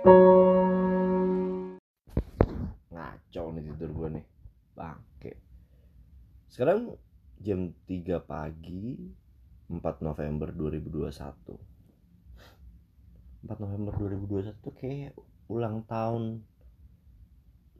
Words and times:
Ngaco 0.00 1.76
nih 3.52 3.68
tidur 3.68 3.92
gue 3.92 4.08
nih. 4.16 4.24
Bangke. 4.72 5.36
Sekarang 6.48 6.96
jam 7.36 7.76
3 7.84 8.16
pagi 8.24 8.96
4 9.68 9.76
November 10.00 10.56
2021 10.56 13.44
4 13.44 13.60
November 13.60 13.92
2021 14.24 14.64
tuh 14.64 14.72
kayak 14.72 15.12
ulang 15.52 15.84
tahun 15.84 16.48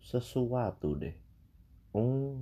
sesuatu 0.05 1.01
deh. 1.01 1.17
Oh 1.97 2.37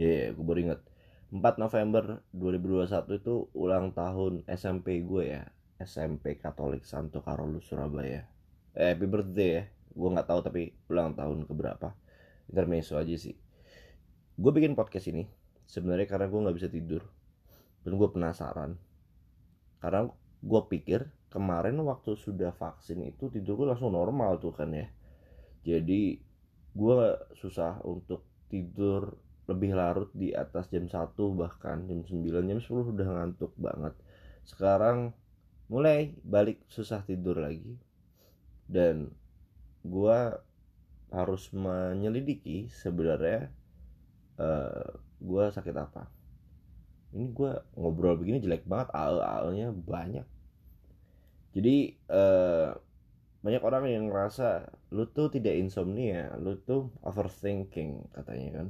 Iya 0.00 0.32
yeah, 0.32 0.36
gue 0.36 0.44
baru 0.48 0.64
inget 0.64 0.80
4 1.28 1.60
November 1.60 2.24
2021 2.32 3.20
itu 3.20 3.52
ulang 3.52 3.92
tahun 3.92 4.48
SMP 4.48 5.04
gue 5.04 5.36
ya. 5.36 5.44
SMP 5.76 6.40
Katolik 6.40 6.88
Santo 6.88 7.20
Karolus 7.20 7.68
Surabaya 7.68 8.37
eh, 8.78 8.94
Happy 8.94 9.06
birthday 9.10 9.50
ya. 9.50 9.62
Gue 9.98 10.08
nggak 10.14 10.28
tahu 10.30 10.40
tapi 10.46 10.62
ulang 10.86 11.18
tahun 11.18 11.44
keberapa. 11.50 11.90
Intermezzo 12.46 12.94
aja 12.94 13.18
sih. 13.18 13.34
Gue 14.38 14.50
bikin 14.54 14.78
podcast 14.78 15.10
ini 15.10 15.26
sebenarnya 15.66 16.06
karena 16.06 16.30
gue 16.30 16.40
nggak 16.46 16.56
bisa 16.56 16.70
tidur. 16.70 17.02
Dan 17.82 17.98
gue 17.98 18.08
penasaran. 18.08 18.78
Karena 19.82 20.06
gue 20.38 20.62
pikir 20.70 21.10
kemarin 21.28 21.74
waktu 21.82 22.14
sudah 22.14 22.54
vaksin 22.54 23.02
itu 23.04 23.28
tidur 23.28 23.58
gue 23.58 23.66
langsung 23.74 23.90
normal 23.90 24.38
tuh 24.38 24.54
kan 24.54 24.70
ya. 24.70 24.86
Jadi 25.66 26.22
gue 26.78 26.98
susah 27.34 27.82
untuk 27.82 28.22
tidur 28.46 29.18
lebih 29.50 29.74
larut 29.74 30.12
di 30.14 30.30
atas 30.30 30.70
jam 30.70 30.86
1 30.86 30.94
bahkan 31.34 31.82
jam 31.88 32.04
9 32.06 32.22
jam 32.22 32.60
10 32.62 32.94
udah 32.94 33.08
ngantuk 33.18 33.52
banget. 33.58 33.98
Sekarang 34.46 35.10
mulai 35.68 36.14
balik 36.22 36.62
susah 36.70 37.02
tidur 37.04 37.42
lagi 37.42 37.87
dan 38.68 39.08
gue 39.82 40.20
harus 41.08 41.48
menyelidiki 41.56 42.68
sebenarnya 42.68 43.48
uh, 44.36 44.44
eh, 44.44 44.88
gue 45.18 45.44
sakit 45.48 45.76
apa. 45.76 46.04
Ini 47.16 47.32
gue 47.32 47.52
ngobrol 47.80 48.20
begini 48.20 48.44
jelek 48.44 48.68
banget 48.68 48.92
al-alnya 48.92 49.72
banyak. 49.72 50.28
Jadi 51.56 51.96
uh, 52.12 52.76
banyak 53.40 53.62
orang 53.64 53.88
yang 53.88 54.04
ngerasa 54.12 54.68
lu 54.92 55.08
tuh 55.08 55.32
tidak 55.32 55.56
insomnia 55.56 56.36
lu 56.36 56.60
tuh 56.60 56.92
overthinking 57.00 58.04
katanya 58.12 58.62
kan. 58.62 58.68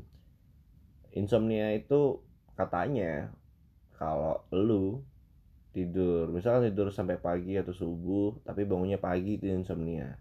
Insomnia 1.18 1.74
itu 1.74 2.22
katanya 2.54 3.34
kalau 3.98 4.46
lu 4.54 5.02
tidur. 5.72 6.32
Misalkan 6.32 6.72
tidur 6.72 6.88
sampai 6.90 7.20
pagi 7.20 7.54
atau 7.56 7.72
subuh 7.72 8.40
tapi 8.44 8.64
bangunnya 8.64 9.00
pagi 9.00 9.36
itu 9.40 9.46
insomnia. 9.48 10.16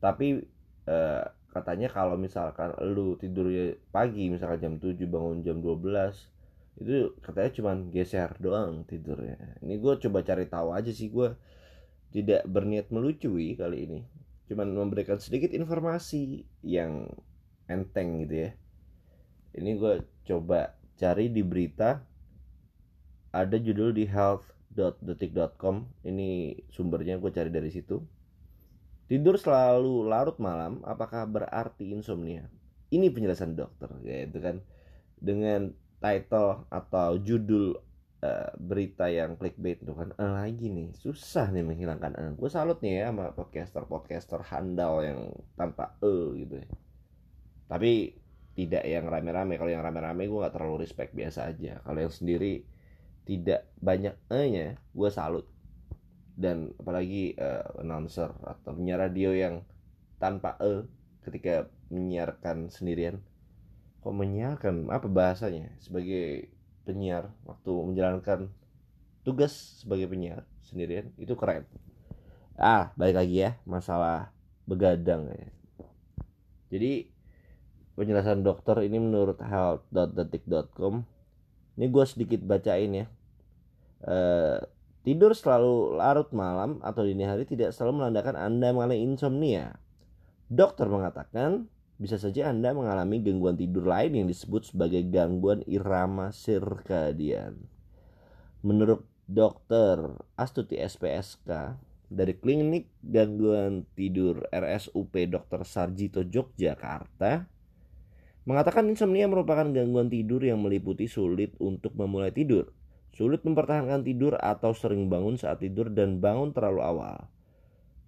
Tapi 0.00 0.42
eh, 0.88 1.24
katanya 1.54 1.88
kalau 1.88 2.18
misalkan 2.18 2.74
lu 2.82 3.14
tidur 3.16 3.46
pagi 3.94 4.26
misalkan 4.26 4.58
jam 4.58 4.74
7 4.82 4.98
bangun 5.06 5.46
jam 5.46 5.62
12 5.62 6.82
itu 6.82 7.14
katanya 7.22 7.50
cuman 7.54 7.76
geser 7.94 8.30
doang 8.42 8.82
tidurnya. 8.90 9.38
Ini 9.62 9.78
gue 9.78 9.94
coba 10.02 10.26
cari 10.26 10.50
tahu 10.50 10.74
aja 10.74 10.90
sih 10.90 11.06
gue 11.06 11.30
tidak 12.10 12.42
berniat 12.50 12.90
melucui 12.90 13.54
kali 13.54 13.86
ini. 13.86 14.00
Cuman 14.50 14.74
memberikan 14.74 15.22
sedikit 15.22 15.54
informasi 15.54 16.42
yang 16.66 17.06
enteng 17.70 18.26
gitu 18.26 18.50
ya. 18.50 18.50
Ini 19.54 19.70
gue 19.78 19.94
coba 20.26 20.74
cari 20.98 21.30
di 21.30 21.46
berita 21.46 22.02
ada 23.34 23.56
judul 23.58 23.94
di 23.94 24.06
health.detik.com 24.74 25.88
ini 26.06 26.58
sumbernya 26.70 27.18
gue 27.18 27.30
cari 27.30 27.50
dari 27.50 27.70
situ. 27.70 28.02
Tidur 29.04 29.36
selalu 29.36 30.08
larut 30.08 30.36
malam 30.40 30.80
apakah 30.82 31.28
berarti 31.28 31.92
insomnia? 31.92 32.48
Ini 32.90 33.10
penjelasan 33.12 33.54
dokter 33.54 33.90
yaitu 34.02 34.38
kan. 34.40 34.60
Dengan 35.18 35.72
title 36.02 36.68
atau 36.68 37.16
judul 37.16 37.80
uh, 38.20 38.50
berita 38.60 39.08
yang 39.08 39.40
clickbait 39.40 39.80
itu 39.80 39.92
kan 39.96 40.12
eh, 40.16 40.30
lagi 40.44 40.68
nih 40.68 40.92
susah 40.92 41.48
nih 41.48 41.64
menghilangkan 41.64 42.12
eh. 42.12 42.32
gue 42.36 42.50
salut 42.52 42.76
nih 42.84 43.00
ya 43.00 43.08
sama 43.08 43.32
podcaster 43.32 43.88
podcaster 43.88 44.40
handal 44.44 45.00
yang 45.00 45.32
tanpa 45.56 45.96
e 46.04 46.44
gitu 46.44 46.60
ya. 46.60 46.68
Tapi 47.64 47.92
tidak 48.54 48.84
yang 48.86 49.10
rame-rame. 49.10 49.58
Kalau 49.58 49.70
yang 49.70 49.82
rame-rame 49.82 50.30
gue 50.30 50.38
nggak 50.38 50.54
terlalu 50.54 50.86
respect 50.86 51.12
biasa 51.12 51.50
aja. 51.50 51.82
Kalau 51.82 51.98
yang 51.98 52.14
sendiri 52.14 52.62
tidak 53.24 53.68
banyak 53.80 54.14
e 54.28 54.40
nya 54.52 54.66
gue 54.92 55.10
salut. 55.12 55.48
Dan 56.34 56.74
apalagi 56.76 57.36
uh, 57.38 57.80
announcer 57.80 58.32
atau 58.42 58.74
penyiar 58.74 59.00
radio 59.00 59.30
yang 59.32 59.64
tanpa 60.18 60.56
e 60.60 60.84
ketika 61.24 61.68
menyiarkan 61.88 62.68
sendirian. 62.68 63.20
Kok 64.04 64.12
menyiarkan? 64.12 64.92
Apa 64.92 65.08
bahasanya? 65.08 65.72
Sebagai 65.80 66.52
penyiar 66.84 67.32
waktu 67.48 67.72
menjalankan 67.72 68.52
tugas 69.24 69.80
sebagai 69.80 70.04
penyiar 70.12 70.44
sendirian 70.60 71.08
itu 71.16 71.32
keren. 71.32 71.64
Ah 72.60 72.92
balik 72.94 73.16
lagi 73.24 73.36
ya 73.40 73.50
masalah 73.64 74.30
begadang 74.68 75.32
ya. 75.32 75.48
Jadi 76.68 77.08
penjelasan 77.96 78.44
dokter 78.44 78.84
ini 78.84 79.00
menurut 79.00 79.40
health.detik.com 79.40 81.13
ini 81.74 81.86
gue 81.90 82.04
sedikit 82.06 82.40
bacain 82.42 82.92
ya 82.92 83.06
e, 84.04 84.16
tidur 85.02 85.34
selalu 85.34 85.98
larut 85.98 86.30
malam 86.30 86.80
atau 86.80 87.02
dini 87.04 87.26
hari 87.26 87.44
tidak 87.44 87.74
selalu 87.74 88.02
menandakan 88.02 88.36
anda 88.38 88.70
mengalami 88.70 89.02
insomnia 89.02 89.76
dokter 90.48 90.86
mengatakan 90.86 91.66
bisa 91.94 92.18
saja 92.18 92.50
anda 92.50 92.74
mengalami 92.74 93.22
gangguan 93.22 93.54
tidur 93.54 93.86
lain 93.86 94.18
yang 94.18 94.26
disebut 94.26 94.74
sebagai 94.74 95.06
gangguan 95.06 95.62
irama 95.66 96.34
sirkadian 96.34 97.70
menurut 98.64 99.06
dokter 99.24 100.00
Astuti 100.36 100.76
SPSK 100.76 101.78
dari 102.12 102.36
klinik 102.36 102.92
gangguan 103.00 103.88
tidur 103.96 104.44
RSUP 104.52 105.14
Dr. 105.32 105.64
Sarjito 105.64 106.20
Yogyakarta 106.22 107.48
Mengatakan 108.44 108.84
insomnia 108.92 109.24
merupakan 109.24 109.64
gangguan 109.64 110.12
tidur 110.12 110.44
yang 110.44 110.60
meliputi 110.60 111.08
sulit 111.08 111.56
untuk 111.64 111.96
memulai 111.96 112.28
tidur, 112.28 112.76
sulit 113.16 113.40
mempertahankan 113.40 114.04
tidur 114.04 114.36
atau 114.36 114.76
sering 114.76 115.08
bangun 115.08 115.40
saat 115.40 115.64
tidur 115.64 115.88
dan 115.88 116.20
bangun 116.20 116.52
terlalu 116.52 116.84
awal. 116.84 117.32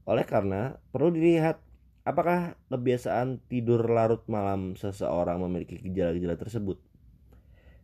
Oleh 0.05 0.29
karena 0.29 0.77
perlu 0.93 1.09
dilihat 1.17 1.65
apakah 2.05 2.55
kebiasaan 2.69 3.49
tidur 3.49 3.89
larut 3.89 4.23
malam 4.29 4.77
seseorang 4.77 5.41
memiliki 5.41 5.81
gejala-gejala 5.81 6.37
tersebut. 6.37 6.79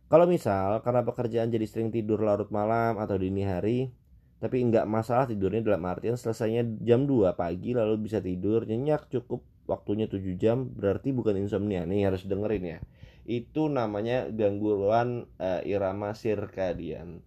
Kalau 0.07 0.29
misal 0.29 0.77
karena 0.85 1.01
pekerjaan 1.01 1.49
jadi 1.49 1.65
sering 1.65 1.89
tidur 1.89 2.21
larut 2.21 2.53
malam 2.53 3.01
atau 3.01 3.17
dini 3.17 3.41
hari, 3.49 3.89
tapi 4.37 4.61
enggak 4.61 4.85
masalah 4.85 5.25
tidurnya 5.25 5.65
dalam 5.65 5.81
artian 5.89 6.19
selesainya 6.19 6.85
jam 6.85 7.09
2 7.09 7.33
pagi 7.33 7.73
lalu 7.73 8.05
bisa 8.05 8.21
tidur 8.21 8.67
nyenyak 8.67 9.09
cukup 9.09 9.41
waktunya 9.65 10.11
7 10.11 10.19
jam 10.35 10.71
berarti 10.71 11.15
bukan 11.15 11.39
insomnia. 11.39 11.87
Nih 11.87 12.07
harus 12.07 12.27
dengerin 12.27 12.63
ya. 12.63 12.79
Itu 13.23 13.71
namanya 13.71 14.27
gangguan 14.31 15.31
uh, 15.39 15.61
irama 15.63 16.11
sirkadian. 16.11 17.23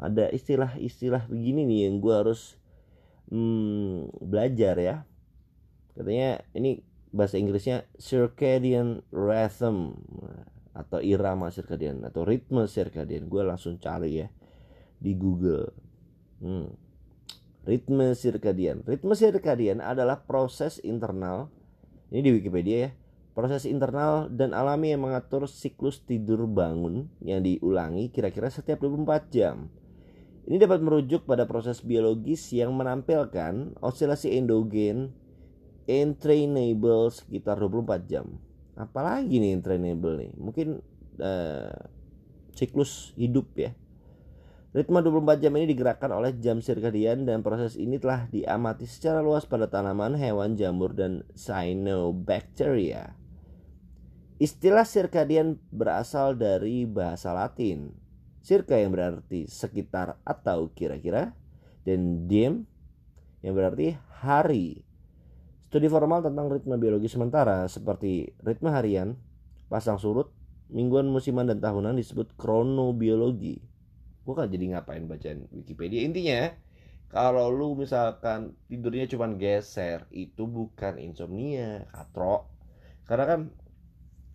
Ada 0.00 0.32
istilah-istilah 0.32 1.28
begini 1.28 1.68
nih 1.68 1.80
yang 1.90 2.00
gue 2.00 2.14
harus 2.14 2.56
hmm, 3.28 4.14
belajar 4.22 4.76
ya. 4.78 4.96
Katanya 5.92 6.40
ini 6.56 6.80
bahasa 7.10 7.36
Inggrisnya 7.36 7.84
circadian 7.98 9.02
rhythm 9.10 9.98
atau 10.70 11.02
irama 11.02 11.50
sirkadian 11.50 12.06
atau 12.06 12.22
ritme 12.24 12.64
sirkadian. 12.64 13.26
Gue 13.26 13.42
langsung 13.42 13.76
cari 13.76 14.24
ya 14.24 14.28
di 15.02 15.12
Google. 15.18 15.74
Hmm 16.40 16.89
ritme 17.68 18.16
sirkadian. 18.16 18.84
Ritme 18.88 19.12
sirkadian 19.12 19.84
adalah 19.84 20.24
proses 20.24 20.80
internal 20.80 21.52
ini 22.10 22.20
di 22.26 22.30
Wikipedia 22.34 22.78
ya. 22.88 22.90
Proses 23.30 23.62
internal 23.64 24.26
dan 24.26 24.50
alami 24.52 24.90
yang 24.90 25.06
mengatur 25.06 25.46
siklus 25.46 26.02
tidur 26.02 26.50
bangun 26.50 27.06
yang 27.22 27.46
diulangi 27.46 28.10
kira-kira 28.10 28.50
setiap 28.50 28.82
24 28.82 29.30
jam. 29.30 29.70
Ini 30.50 30.58
dapat 30.58 30.82
merujuk 30.82 31.30
pada 31.30 31.46
proses 31.46 31.78
biologis 31.78 32.50
yang 32.50 32.74
menampilkan 32.74 33.78
osilasi 33.78 34.34
endogen 34.34 35.14
entrainable 35.86 37.14
sekitar 37.14 37.62
24 37.62 38.10
jam. 38.10 38.26
Apalagi 38.74 39.38
nih 39.38 39.54
entrainable 39.54 40.18
nih? 40.18 40.32
Mungkin 40.34 40.68
uh, 41.22 41.78
siklus 42.50 43.14
hidup 43.14 43.46
ya 43.54 43.70
Ritme 44.70 45.02
24 45.02 45.42
jam 45.42 45.50
ini 45.58 45.66
digerakkan 45.74 46.14
oleh 46.14 46.30
jam 46.38 46.62
sirkadian 46.62 47.26
dan 47.26 47.42
proses 47.42 47.74
ini 47.74 47.98
telah 47.98 48.30
diamati 48.30 48.86
secara 48.86 49.18
luas 49.18 49.42
pada 49.42 49.66
tanaman, 49.66 50.14
hewan, 50.14 50.54
jamur, 50.54 50.94
dan 50.94 51.26
cyanobacteria. 51.34 53.18
Istilah 54.38 54.86
sirkadian 54.86 55.58
berasal 55.74 56.38
dari 56.38 56.86
bahasa 56.86 57.34
Latin. 57.34 57.98
Circa 58.46 58.78
yang 58.78 58.94
berarti 58.94 59.50
sekitar 59.50 60.22
atau 60.22 60.70
kira-kira 60.70 61.34
dan 61.82 62.30
diem 62.30 62.62
yang 63.42 63.58
berarti 63.58 63.98
hari. 64.22 64.86
Studi 65.66 65.90
formal 65.90 66.22
tentang 66.22 66.46
ritme 66.46 66.78
biologi 66.78 67.10
sementara 67.10 67.66
seperti 67.66 68.38
ritme 68.38 68.70
harian, 68.70 69.18
pasang 69.66 69.98
surut, 69.98 70.30
mingguan 70.70 71.10
musiman 71.10 71.50
dan 71.50 71.58
tahunan 71.58 71.98
disebut 71.98 72.38
kronobiologi. 72.38 73.69
Gue 74.22 74.34
kan 74.36 74.46
jadi 74.48 74.76
ngapain 74.76 75.04
bacaan 75.08 75.48
Wikipedia. 75.52 76.04
Intinya 76.04 76.52
kalau 77.10 77.50
lu 77.50 77.74
misalkan 77.74 78.54
tidurnya 78.70 79.10
cuma 79.10 79.26
geser 79.34 80.06
itu 80.14 80.46
bukan 80.46 81.00
insomnia 81.00 81.88
katro. 81.90 82.46
Karena 83.08 83.24
kan 83.26 83.40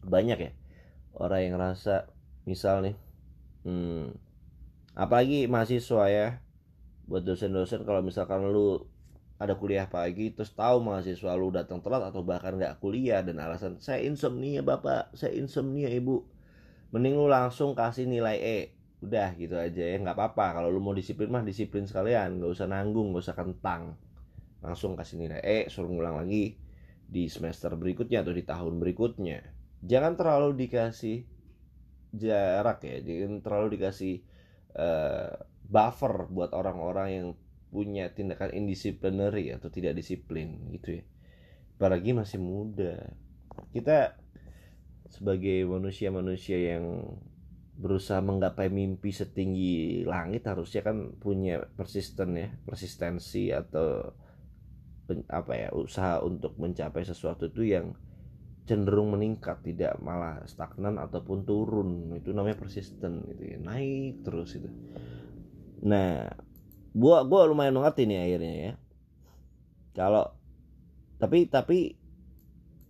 banyak 0.06 0.38
ya 0.38 0.52
orang 1.18 1.40
yang 1.42 1.54
ngerasa 1.58 2.12
misal 2.46 2.86
nih 2.86 2.96
hmm, 3.66 4.14
apalagi 4.94 5.50
mahasiswa 5.50 6.06
ya 6.12 6.28
buat 7.10 7.26
dosen-dosen 7.26 7.86
kalau 7.88 8.06
misalkan 8.06 8.46
lu 8.46 8.86
ada 9.36 9.52
kuliah 9.60 9.90
pagi 9.92 10.32
terus 10.32 10.56
tahu 10.56 10.80
mahasiswa 10.80 11.36
lu 11.36 11.52
datang 11.52 11.84
telat 11.84 12.08
atau 12.08 12.24
bahkan 12.24 12.56
nggak 12.56 12.80
kuliah 12.80 13.20
dan 13.20 13.36
alasan 13.44 13.76
saya 13.84 14.00
insomnia 14.08 14.64
bapak. 14.64 15.12
Saya 15.12 15.36
insomnia 15.36 15.92
ibu. 15.92 16.24
Mending 16.96 17.20
lu 17.20 17.28
langsung 17.28 17.76
kasih 17.76 18.08
nilai 18.08 18.40
E 18.40 18.60
udah 19.06 19.38
gitu 19.38 19.56
aja 19.56 19.84
ya 19.86 19.98
nggak 20.02 20.18
apa-apa. 20.18 20.60
Kalau 20.62 20.69
lu 20.74 20.81
mau 20.81 20.92
disiplin 20.98 21.30
mah 21.30 21.46
disiplin 21.46 21.86
sekalian 21.86 22.42
nggak 22.42 22.52
usah 22.52 22.68
nanggung 22.68 23.13
nggak 23.13 23.24
usah 23.24 23.38
kentang. 23.38 23.96
Langsung 24.66 24.98
kasih 24.98 25.22
nilai 25.22 25.42
E 25.46 25.57
suruh 25.69 25.90
ngulang 25.90 26.18
lagi 26.18 26.57
di 27.06 27.30
semester 27.30 27.72
berikutnya 27.78 28.25
atau 28.25 28.34
di 28.34 28.44
tahun 28.44 28.81
berikutnya. 28.81 29.40
Jangan 29.86 30.18
terlalu 30.18 30.57
dikasih 30.66 31.24
jarak 32.16 32.80
ya 32.88 33.04
jangan 33.04 33.44
terlalu 33.44 33.75
dikasih 33.75 34.24
uh, 34.80 35.36
buffer 35.68 36.31
buat 36.31 36.56
orang-orang 36.56 37.10
yang 37.12 37.28
punya 37.75 38.08
tindakan 38.16 38.56
indisciplinary 38.56 39.51
atau 39.51 39.68
tidak 39.68 40.00
disiplin 40.00 40.72
gitu 40.72 41.01
ya. 41.01 41.04
Apalagi 41.75 42.16
masih 42.16 42.40
muda. 42.40 43.12
Kita 43.75 44.16
sebagai 45.12 45.68
manusia-manusia 45.68 46.56
yang 46.56 47.19
berusaha 47.75 48.24
menggapai 48.24 48.72
mimpi 48.72 49.12
setinggi 49.12 50.07
langit 50.07 50.48
harusnya 50.48 50.80
kan 50.80 51.19
punya 51.19 51.68
persisten 51.75 52.39
ya 52.39 52.50
persistensi 52.63 53.51
atau 53.51 54.16
apa 55.30 55.54
ya 55.54 55.69
usaha 55.75 56.24
untuk 56.24 56.57
mencapai 56.57 57.06
sesuatu 57.06 57.51
itu 57.51 57.75
yang 57.75 57.94
cenderung 58.66 59.13
meningkat 59.13 59.62
tidak 59.62 60.01
malah 60.01 60.42
stagnan 60.50 60.98
ataupun 60.98 61.45
turun. 61.45 62.10
Itu 62.18 62.33
namanya 62.33 62.57
persisten 62.57 63.22
gitu 63.30 63.44
ya 63.56 63.57
naik 63.62 64.25
terus 64.25 64.57
itu 64.57 64.69
nah 65.86 66.25
gua 66.95 67.22
gua 67.27 67.45
lumayan 67.45 67.75
mengerti 67.75 68.07
nih 68.10 68.19
akhirnya 68.24 68.54
ya. 68.56 68.74
Kalau 69.94 70.33
tapi 71.19 71.45
tapi 71.51 72.00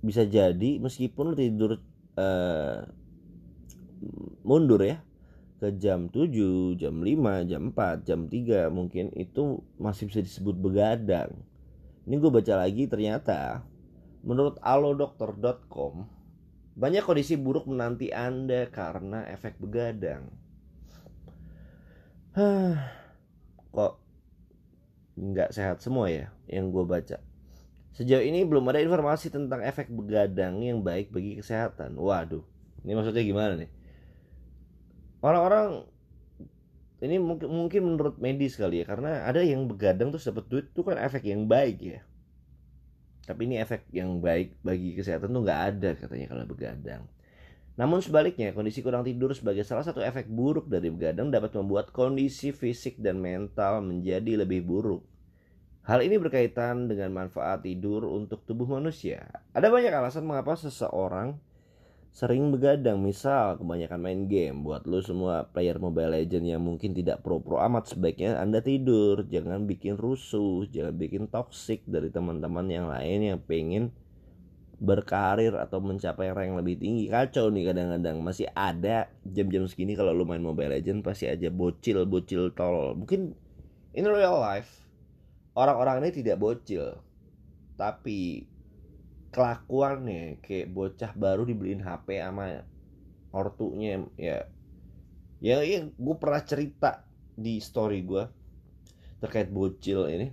bisa 0.05 0.23
jadi 0.23 0.77
meskipun 0.77 1.33
tidur 1.33 1.81
uh, 2.15 2.85
mundur 4.45 4.85
ya 4.85 5.01
ke 5.57 5.73
jam 5.81 6.11
7, 6.13 6.77
jam 6.77 7.01
5, 7.01 7.49
jam 7.49 7.61
4, 7.73 8.05
jam 8.05 8.29
3 8.29 8.69
mungkin 8.69 9.09
itu 9.17 9.65
masih 9.81 10.07
bisa 10.11 10.21
disebut 10.21 10.53
begadang. 10.55 11.33
Ini 12.05 12.21
gue 12.21 12.29
baca 12.29 12.53
lagi 12.61 12.85
ternyata 12.85 13.65
menurut 14.21 14.61
alodokter.com 14.61 16.05
banyak 16.75 17.01
kondisi 17.07 17.39
buruk 17.39 17.65
menanti 17.71 18.11
Anda 18.11 18.67
karena 18.67 19.25
efek 19.31 19.57
begadang. 19.57 20.27
Kok 23.71 23.93
nggak 25.15 25.55
sehat 25.55 25.79
semua 25.79 26.11
ya 26.11 26.27
yang 26.51 26.69
gue 26.75 26.83
baca. 26.83 27.23
Sejauh 27.95 28.27
ini 28.27 28.43
belum 28.43 28.67
ada 28.67 28.83
informasi 28.83 29.31
tentang 29.31 29.63
efek 29.63 29.87
begadang 29.87 30.59
yang 30.59 30.83
baik 30.83 31.15
bagi 31.15 31.39
kesehatan. 31.39 31.95
Waduh, 31.95 32.43
ini 32.83 32.91
maksudnya 32.91 33.23
gimana 33.23 33.55
nih? 33.55 33.71
Orang-orang 35.25 35.89
ini 37.01 37.17
mungkin 37.17 37.49
mungkin 37.49 37.81
menurut 37.81 38.15
medis 38.21 38.55
kali 38.55 38.81
ya 38.81 38.85
karena 38.87 39.25
ada 39.25 39.41
yang 39.43 39.67
begadang 39.67 40.13
terus 40.13 40.29
dapat 40.29 40.45
duit 40.47 40.65
itu 40.69 40.81
kan 40.85 41.01
efek 41.01 41.25
yang 41.25 41.49
baik 41.49 41.77
ya. 41.81 42.01
Tapi 43.25 43.49
ini 43.49 43.57
efek 43.57 43.89
yang 43.89 44.21
baik 44.21 44.61
bagi 44.61 44.93
kesehatan 44.93 45.33
tuh 45.33 45.41
nggak 45.41 45.61
ada 45.73 45.89
katanya 45.97 46.27
kalau 46.29 46.45
begadang. 46.45 47.03
Namun 47.75 47.99
sebaliknya 47.99 48.55
kondisi 48.55 48.79
kurang 48.79 49.03
tidur 49.03 49.35
sebagai 49.35 49.67
salah 49.67 49.83
satu 49.83 49.99
efek 49.99 50.31
buruk 50.31 50.71
dari 50.71 50.87
begadang 50.87 51.27
dapat 51.27 51.51
membuat 51.59 51.91
kondisi 51.91 52.55
fisik 52.55 53.01
dan 53.03 53.19
mental 53.19 53.83
menjadi 53.83 54.45
lebih 54.45 54.63
buruk. 54.63 55.03
Hal 55.85 56.01
ini 56.01 56.17
berkaitan 56.17 56.87
dengan 56.87 57.13
manfaat 57.13 57.61
tidur 57.67 58.07
untuk 58.07 58.41
tubuh 58.47 58.65
manusia. 58.65 59.27
Ada 59.53 59.69
banyak 59.69 59.91
alasan 59.91 60.25
mengapa 60.25 60.55
seseorang 60.57 61.37
sering 62.15 62.47
begadang. 62.47 63.03
Misal 63.03 63.59
kebanyakan 63.59 63.99
main 63.99 64.21
game. 64.31 64.63
Buat 64.63 64.87
lu 64.87 65.03
semua 65.03 65.51
player 65.51 65.75
Mobile 65.75 66.15
Legend 66.15 66.47
yang 66.47 66.63
mungkin 66.63 66.95
tidak 66.95 67.19
pro-pro 67.19 67.59
amat 67.67 67.91
sebaiknya 67.91 68.39
Anda 68.39 68.63
tidur. 68.63 69.27
Jangan 69.27 69.67
bikin 69.67 69.99
rusuh. 69.99 70.63
Jangan 70.71 70.95
bikin 70.95 71.27
toxic 71.27 71.83
dari 71.83 72.07
teman-teman 72.07 72.71
yang 72.71 72.87
lain 72.87 73.19
yang 73.35 73.39
pengen 73.43 73.91
berkarir 74.79 75.55
atau 75.59 75.83
mencapai 75.83 76.31
rank 76.31 76.55
lebih 76.55 76.79
tinggi. 76.79 77.11
Kacau 77.11 77.51
nih 77.51 77.75
kadang-kadang. 77.75 78.23
Masih 78.23 78.47
ada 78.55 79.11
jam-jam 79.27 79.67
segini 79.67 79.99
kalau 79.99 80.15
lu 80.15 80.23
main 80.23 80.39
Mobile 80.39 80.71
Legend 80.71 81.03
pasti 81.03 81.27
aja 81.27 81.51
bocil 81.51 82.07
bocil 82.07 82.55
tol. 82.55 82.95
Mungkin 82.95 83.35
in 83.91 84.07
real 84.07 84.39
life 84.39 84.87
orang-orang 85.59 85.99
ini 86.07 86.23
tidak 86.23 86.39
bocil. 86.39 86.95
Tapi 87.75 88.54
kelakuannya 89.35 90.39
kayak 90.39 90.71
bocah 90.71 91.11
baru 91.11 91.43
dibeliin 91.43 91.83
HP 91.83 92.23
sama 92.23 92.63
ortunya 93.35 93.99
ya. 94.15 94.47
Ya, 95.43 95.59
ya 95.59 95.91
gue 95.91 96.15
pernah 96.15 96.39
cerita 96.39 97.03
di 97.35 97.59
story 97.59 97.99
gue 98.07 98.23
terkait 99.19 99.51
bocil 99.51 100.07
ini. 100.07 100.31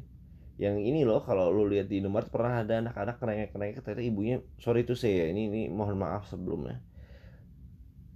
Yang 0.62 0.76
ini 0.86 1.00
loh 1.02 1.18
kalau 1.18 1.50
lu 1.50 1.66
lihat 1.66 1.90
di 1.90 1.98
nomor 1.98 2.30
pernah 2.30 2.62
ada 2.62 2.78
anak-anak 2.78 3.18
kerengek-kerengek 3.18 3.82
ternyata 3.82 4.04
ibunya 4.06 4.36
sorry 4.62 4.86
itu 4.86 4.94
saya 4.94 5.26
ini 5.34 5.50
ini 5.50 5.62
mohon 5.66 5.98
maaf 5.98 6.30
sebelumnya. 6.30 6.78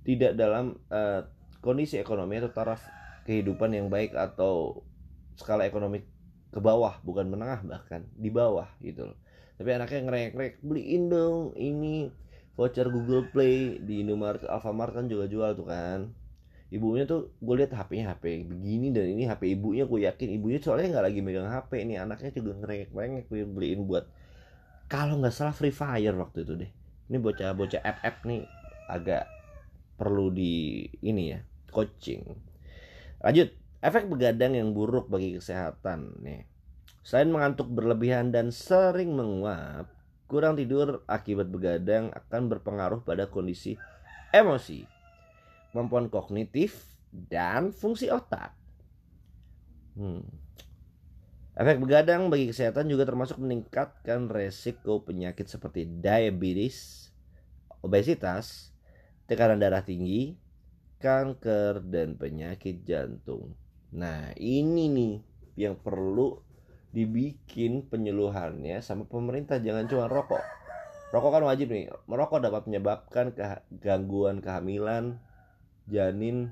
Tidak 0.06 0.38
dalam 0.38 0.78
uh, 0.94 1.26
kondisi 1.58 1.98
ekonomi 1.98 2.38
atau 2.38 2.54
taraf 2.54 2.86
kehidupan 3.26 3.74
yang 3.74 3.90
baik 3.90 4.14
atau 4.14 4.86
skala 5.34 5.66
ekonomi 5.66 6.06
ke 6.54 6.62
bawah 6.62 7.02
bukan 7.02 7.26
menengah 7.26 7.66
bahkan 7.66 8.06
di 8.14 8.30
bawah 8.30 8.70
gitu 8.78 9.10
loh 9.10 9.18
tapi 9.56 9.68
anaknya 9.72 10.00
ngerek-ngerek 10.04 10.54
beliin 10.60 11.08
dong 11.08 11.56
ini 11.56 12.12
voucher 12.56 12.88
Google 12.92 13.28
Play 13.32 13.80
di 13.80 14.04
Indomaret 14.04 14.44
Alfamart 14.44 14.92
kan 14.96 15.08
juga 15.08 15.28
jual 15.28 15.56
tuh 15.56 15.68
kan. 15.68 16.12
Ibunya 16.66 17.06
tuh 17.06 17.30
gue 17.38 17.54
lihat 17.62 17.72
HP-nya 17.72 18.16
HP 18.16 18.42
begini 18.48 18.90
dan 18.90 19.06
ini 19.06 19.24
HP 19.30 19.54
ibunya 19.54 19.86
gue 19.86 20.02
yakin 20.02 20.28
ibunya 20.34 20.58
soalnya 20.58 20.98
nggak 20.98 21.06
lagi 21.08 21.20
megang 21.22 21.48
HP 21.48 21.86
ini 21.86 21.94
anaknya 21.94 22.34
juga 22.34 22.58
ngerengek-ngerengek 22.58 23.24
gue 23.30 23.40
beliin 23.46 23.86
buat 23.86 24.10
kalau 24.90 25.22
nggak 25.22 25.34
salah 25.34 25.54
Free 25.54 25.72
Fire 25.72 26.16
waktu 26.18 26.42
itu 26.42 26.52
deh. 26.58 26.70
Ini 27.06 27.16
bocah-bocah 27.22 27.80
app-app 27.86 28.26
nih 28.26 28.42
agak 28.90 29.24
perlu 29.94 30.34
di 30.34 30.84
ini 31.06 31.32
ya 31.32 31.40
coaching. 31.70 32.22
Lanjut 33.22 33.48
efek 33.80 34.10
begadang 34.10 34.58
yang 34.58 34.74
buruk 34.74 35.06
bagi 35.06 35.38
kesehatan 35.38 36.18
nih 36.20 36.55
Selain 37.06 37.30
mengantuk 37.30 37.70
berlebihan 37.70 38.34
dan 38.34 38.50
sering 38.50 39.14
menguap, 39.14 39.86
kurang 40.26 40.58
tidur 40.58 41.06
akibat 41.06 41.46
begadang 41.54 42.10
akan 42.10 42.50
berpengaruh 42.50 43.06
pada 43.06 43.30
kondisi 43.30 43.78
emosi, 44.34 44.82
kemampuan 45.70 46.10
kognitif, 46.10 46.98
dan 47.14 47.70
fungsi 47.70 48.10
otak. 48.10 48.50
Hmm. 49.94 50.26
Efek 51.54 51.78
begadang 51.78 52.26
bagi 52.26 52.50
kesehatan 52.50 52.90
juga 52.90 53.06
termasuk 53.06 53.38
meningkatkan 53.38 54.26
resiko 54.26 55.06
penyakit 55.06 55.46
seperti 55.46 55.86
diabetes, 55.86 57.08
obesitas, 57.86 58.74
tekanan 59.30 59.62
darah 59.62 59.86
tinggi, 59.86 60.34
kanker, 60.98 61.86
dan 61.86 62.18
penyakit 62.18 62.82
jantung. 62.82 63.54
Nah, 63.94 64.34
ini 64.34 64.90
nih 64.90 65.14
yang 65.54 65.78
perlu 65.78 66.45
dibikin 66.94 67.86
penyuluhannya 67.86 68.82
sama 68.82 69.06
pemerintah 69.06 69.58
jangan 69.62 69.86
cuma 69.90 70.06
rokok. 70.06 70.42
Rokok 71.14 71.30
kan 71.38 71.44
wajib 71.46 71.70
nih 71.70 71.90
merokok 72.10 72.42
dapat 72.42 72.66
menyebabkan 72.66 73.32
ke 73.32 73.42
gangguan 73.78 74.42
kehamilan 74.42 75.22
janin 75.86 76.50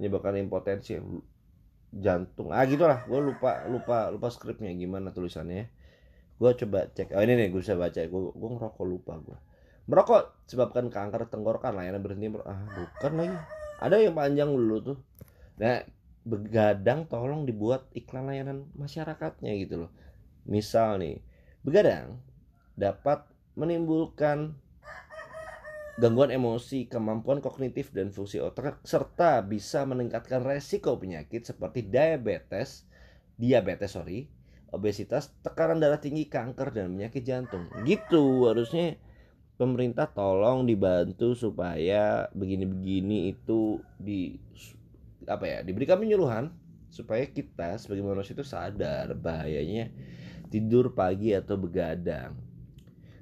menyebabkan 0.00 0.40
impotensi 0.40 0.96
jantung. 1.92 2.52
Ah 2.52 2.64
gitulah 2.64 3.04
gue 3.04 3.20
lupa 3.20 3.64
lupa 3.68 4.08
lupa 4.08 4.28
skripnya 4.32 4.72
gimana 4.72 5.12
tulisannya. 5.12 5.68
Gue 6.38 6.54
coba 6.54 6.86
cek 6.88 7.12
oh 7.12 7.22
ini 7.22 7.34
nih 7.34 7.46
gue 7.52 7.60
bisa 7.60 7.76
baca. 7.76 7.98
Gue 7.98 8.20
gue 8.32 8.50
ngerokok 8.56 8.84
lupa 8.86 9.14
gue 9.20 9.38
merokok 9.88 10.44
sebabkan 10.44 10.92
kanker 10.92 11.32
tenggorokan 11.32 11.72
layanan 11.72 12.04
berhenti 12.04 12.28
ah 12.44 12.60
bukan 12.76 13.12
lagi. 13.16 13.36
Ada 13.80 13.96
yang 14.04 14.14
panjang 14.14 14.52
dulu 14.52 14.76
tuh. 14.84 14.98
Nah 15.58 15.80
begadang 16.28 17.08
tolong 17.08 17.48
dibuat 17.48 17.88
iklan 17.96 18.28
layanan 18.28 18.68
masyarakatnya 18.76 19.56
gitu 19.64 19.88
loh 19.88 19.90
misal 20.44 21.00
nih 21.00 21.24
begadang 21.64 22.20
dapat 22.76 23.24
menimbulkan 23.58 24.54
gangguan 25.98 26.30
emosi, 26.30 26.86
kemampuan 26.86 27.42
kognitif 27.42 27.90
dan 27.90 28.14
fungsi 28.14 28.38
otak 28.38 28.78
serta 28.86 29.42
bisa 29.42 29.82
meningkatkan 29.82 30.46
resiko 30.46 30.94
penyakit 30.94 31.42
seperti 31.42 31.90
diabetes, 31.90 32.86
diabetes 33.34 33.98
sorry, 33.98 34.30
obesitas, 34.70 35.34
tekanan 35.42 35.82
darah 35.82 35.98
tinggi, 35.98 36.30
kanker 36.30 36.70
dan 36.70 36.94
penyakit 36.94 37.26
jantung. 37.26 37.66
Gitu 37.82 38.46
harusnya 38.46 38.94
pemerintah 39.58 40.06
tolong 40.06 40.70
dibantu 40.70 41.34
supaya 41.34 42.30
begini-begini 42.30 43.34
itu 43.34 43.82
di 43.98 44.38
apa 45.28 45.44
ya 45.44 45.58
diberikan 45.60 46.00
penyuluhan 46.00 46.50
supaya 46.88 47.28
kita 47.28 47.76
sebagai 47.76 48.02
manusia 48.02 48.32
itu 48.32 48.44
sadar 48.44 49.12
bahayanya 49.12 49.92
tidur 50.48 50.96
pagi 50.96 51.36
atau 51.36 51.60
begadang. 51.60 52.48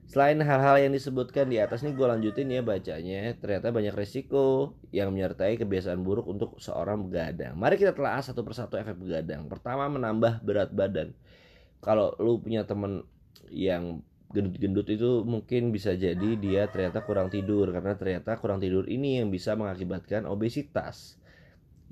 Selain 0.06 0.38
hal-hal 0.38 0.86
yang 0.86 0.94
disebutkan 0.94 1.50
di 1.50 1.58
atas 1.58 1.82
nih 1.82 1.90
gue 1.90 2.06
lanjutin 2.06 2.46
ya 2.46 2.62
bacanya. 2.62 3.34
Ternyata 3.42 3.74
banyak 3.74 3.90
resiko 3.90 4.78
yang 4.94 5.10
menyertai 5.10 5.58
kebiasaan 5.58 5.98
buruk 6.06 6.30
untuk 6.30 6.62
seorang 6.62 7.10
begadang. 7.10 7.58
Mari 7.58 7.74
kita 7.74 7.90
telah 7.90 8.22
satu 8.22 8.46
persatu 8.46 8.78
efek 8.78 8.94
begadang. 9.02 9.50
Pertama 9.50 9.90
menambah 9.90 10.46
berat 10.46 10.70
badan. 10.70 11.10
Kalau 11.82 12.14
lu 12.22 12.38
punya 12.38 12.62
temen 12.62 13.02
yang 13.50 13.98
gendut-gendut 14.30 14.86
itu 14.94 15.26
mungkin 15.26 15.74
bisa 15.74 15.98
jadi 15.98 16.38
dia 16.38 16.70
ternyata 16.70 17.02
kurang 17.02 17.26
tidur. 17.26 17.74
Karena 17.74 17.98
ternyata 17.98 18.38
kurang 18.38 18.62
tidur 18.62 18.86
ini 18.86 19.18
yang 19.18 19.34
bisa 19.34 19.58
mengakibatkan 19.58 20.22
obesitas 20.30 21.18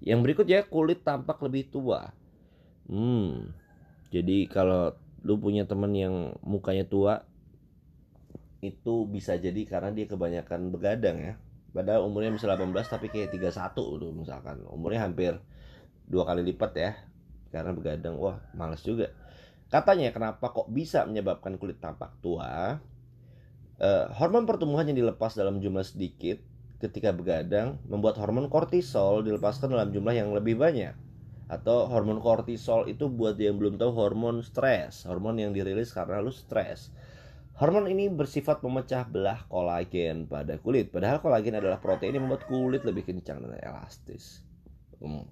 Yang 0.03 0.21
berikutnya 0.25 0.67
kulit 0.67 1.07
tampak 1.07 1.39
lebih 1.45 1.71
tua. 1.71 2.11
Hmm, 2.91 3.55
jadi 4.11 4.47
kalau 4.51 4.95
lu 5.25 5.41
punya 5.41 5.65
temen 5.65 5.93
yang 5.97 6.37
mukanya 6.45 6.85
tua 6.85 7.25
itu 8.61 9.09
bisa 9.09 9.37
jadi 9.37 9.65
karena 9.69 9.93
dia 9.93 10.09
kebanyakan 10.09 10.73
begadang 10.73 11.17
ya. 11.21 11.35
Padahal 11.75 12.07
umurnya 12.07 12.31
misalnya 12.33 12.61
18 12.63 12.87
tapi 12.87 13.07
kayak 13.11 13.35
31 13.35 13.75
tuh 13.75 14.13
misalkan. 14.15 14.63
Umurnya 14.69 15.05
hampir 15.05 15.37
dua 16.05 16.29
kali 16.29 16.45
lipat 16.47 16.73
ya 16.77 16.93
karena 17.51 17.75
begadang. 17.75 18.17
Wah 18.17 18.41
males 18.55 18.81
juga. 18.85 19.11
Katanya 19.73 20.15
kenapa 20.15 20.55
kok 20.55 20.71
bisa 20.71 21.03
menyebabkan 21.09 21.59
kulit 21.59 21.83
tampak 21.83 22.15
tua? 22.23 22.79
Eh, 23.75 24.07
hormon 24.15 24.47
pertumbuhan 24.47 24.87
yang 24.87 25.03
dilepas 25.03 25.35
dalam 25.35 25.59
jumlah 25.59 25.83
sedikit 25.83 26.39
ketika 26.85 27.17
begadang 27.17 27.81
membuat 27.89 28.21
hormon 28.21 28.53
kortisol 28.53 29.25
dilepaskan 29.25 29.73
dalam 29.73 29.89
jumlah 29.89 30.13
yang 30.13 30.37
lebih 30.37 30.61
banyak 30.61 30.93
atau 31.49 31.89
hormon 31.89 32.21
kortisol 32.21 32.85
itu 32.85 33.09
buat 33.09 33.41
yang 33.41 33.57
belum 33.57 33.81
tahu 33.81 33.93
hormon 33.97 34.45
stres 34.45 35.09
hormon 35.09 35.41
yang 35.41 35.57
dirilis 35.57 35.93
karena 35.97 36.21
lu 36.21 36.33
stres 36.33 36.93
Hormon 37.55 37.87
ini 37.87 38.11
bersifat 38.11 38.67
memecah 38.67 39.07
belah 39.07 39.47
kolagen 39.47 40.27
pada 40.27 40.59
kulit. 40.59 40.91
Padahal 40.91 41.23
kolagen 41.23 41.55
adalah 41.55 41.79
protein 41.79 42.19
yang 42.19 42.27
membuat 42.27 42.51
kulit 42.51 42.83
lebih 42.83 43.07
kencang 43.07 43.47
dan 43.47 43.55
elastis. 43.63 44.43
Hmm. 44.99 45.23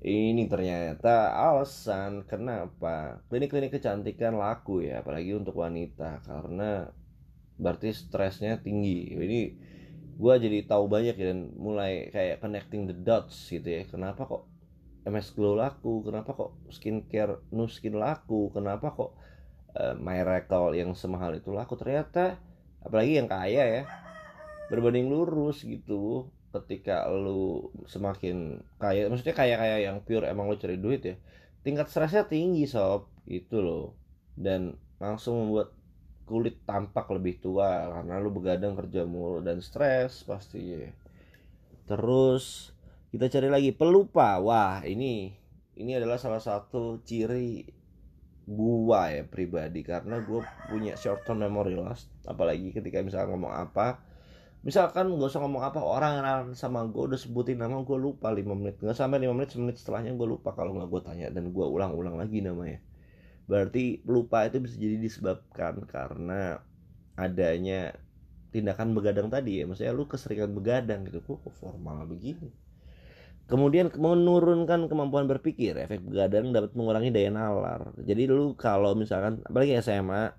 Ini 0.00 0.48
ternyata 0.48 1.36
alasan 1.36 2.24
kenapa 2.24 3.20
klinik-klinik 3.28 3.68
kecantikan 3.68 4.40
laku 4.40 4.80
ya, 4.80 5.04
apalagi 5.04 5.36
untuk 5.36 5.60
wanita 5.60 6.24
karena 6.24 6.88
berarti 7.60 7.92
stresnya 7.92 8.56
tinggi. 8.64 9.12
Ini 9.12 9.40
gue 10.12 10.34
jadi 10.38 10.58
tahu 10.68 10.88
banyak 10.88 11.16
ya, 11.16 11.32
dan 11.32 11.52
mulai 11.56 12.08
kayak 12.12 12.40
connecting 12.44 12.88
the 12.88 12.96
dots 12.96 13.48
gitu 13.48 13.64
ya. 13.64 13.82
Kenapa 13.88 14.28
kok 14.28 14.42
MS 15.08 15.34
Glow 15.34 15.58
laku? 15.58 16.04
Kenapa 16.06 16.36
kok 16.36 16.50
skincare 16.70 17.42
Nu 17.50 17.66
Skin 17.66 17.96
laku? 17.96 18.52
Kenapa 18.54 18.92
kok 18.92 19.18
uh, 19.76 19.94
miracle 19.96 20.76
yang 20.76 20.92
semahal 20.92 21.36
itu 21.36 21.52
laku 21.52 21.76
ternyata 21.76 22.36
apalagi 22.82 23.18
yang 23.18 23.28
kaya 23.30 23.62
ya 23.62 23.82
berbanding 24.68 25.08
lurus 25.08 25.62
gitu 25.62 26.28
ketika 26.52 27.08
lu 27.08 27.72
semakin 27.88 28.60
kaya 28.76 29.08
maksudnya 29.08 29.32
kaya 29.36 29.56
kaya 29.56 29.76
yang 29.88 30.04
pure 30.04 30.28
emang 30.28 30.52
lu 30.52 30.56
cari 30.60 30.76
duit 30.76 31.00
ya 31.00 31.16
tingkat 31.64 31.88
stresnya 31.88 32.28
tinggi 32.28 32.68
sob 32.68 33.08
itu 33.24 33.62
loh 33.62 33.96
dan 34.36 34.76
langsung 35.00 35.46
membuat 35.46 35.72
kulit 36.32 36.64
tampak 36.64 37.12
lebih 37.12 37.44
tua 37.44 37.92
karena 37.92 38.16
lu 38.16 38.32
begadang 38.32 38.72
kerja 38.72 39.04
mulu 39.04 39.44
dan 39.44 39.60
stres 39.60 40.24
pasti. 40.24 40.80
Terus 41.84 42.72
kita 43.12 43.28
cari 43.28 43.52
lagi 43.52 43.70
pelupa. 43.76 44.40
Wah 44.40 44.80
ini 44.88 45.36
ini 45.76 45.92
adalah 45.92 46.16
salah 46.16 46.40
satu 46.40 47.04
ciri 47.04 47.68
gua 48.48 49.12
ya 49.12 49.28
pribadi. 49.28 49.84
Karena 49.84 50.24
gua 50.24 50.40
punya 50.72 50.96
short 50.96 51.28
term 51.28 51.44
memory 51.44 51.76
loss 51.76 52.08
apalagi 52.24 52.72
ketika 52.72 53.04
misalnya 53.04 53.36
ngomong 53.36 53.52
apa. 53.52 54.00
Misalkan 54.64 55.12
gak 55.18 55.26
usah 55.26 55.42
ngomong 55.42 55.68
apa 55.68 55.82
orang 55.82 56.54
sama 56.54 56.86
gue 56.86 57.02
udah 57.02 57.18
sebutin 57.18 57.58
nama 57.58 57.82
gue 57.82 57.98
lupa 57.98 58.30
5 58.30 58.46
menit. 58.54 58.78
Nggak 58.78 58.94
sampai 58.94 59.18
5 59.26 59.34
menit 59.34 59.50
semenit 59.50 59.74
setelahnya 59.74 60.14
gue 60.14 60.22
lupa 60.22 60.54
kalau 60.54 60.78
nggak 60.78 60.86
gue 60.86 61.00
tanya 61.02 61.26
dan 61.34 61.50
gue 61.50 61.66
ulang-ulang 61.66 62.14
lagi 62.14 62.38
namanya 62.46 62.78
berarti 63.50 64.00
lupa 64.06 64.46
itu 64.46 64.62
bisa 64.62 64.76
jadi 64.78 64.96
disebabkan 64.98 65.82
karena 65.86 66.62
adanya 67.18 67.92
tindakan 68.52 68.92
begadang 68.92 69.32
tadi 69.32 69.60
ya. 69.60 69.64
Maksudnya 69.64 69.96
lu 69.96 70.04
keseringan 70.06 70.52
begadang 70.52 71.08
gitu. 71.08 71.24
Kok 71.24 71.50
formal 71.56 72.04
begini? 72.06 72.52
Kemudian 73.50 73.90
menurunkan 73.92 74.86
kemampuan 74.86 75.26
berpikir, 75.26 75.74
efek 75.76 76.00
begadang 76.06 76.54
dapat 76.54 76.72
mengurangi 76.78 77.10
daya 77.10 77.28
nalar. 77.28 77.90
Jadi 78.00 78.30
dulu 78.30 78.54
kalau 78.54 78.94
misalkan 78.94 79.42
apalagi 79.44 79.76
SMA 79.82 80.32